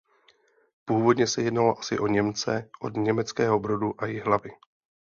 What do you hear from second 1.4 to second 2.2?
jednalo asi o